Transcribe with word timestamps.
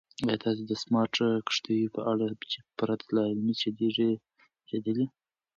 ایا 0.27 0.35
تاسو 0.45 0.61
د 0.67 0.73
سمارټ 0.83 1.15
کښتیو 1.47 1.93
په 1.95 2.01
اړه 2.11 2.27
چې 2.51 2.59
پرته 2.77 3.05
له 3.15 3.21
عملې 3.31 3.55
چلیږي 3.61 4.11
اورېدلي؟ 4.65 5.05